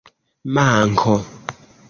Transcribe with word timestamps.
manko 0.55 1.15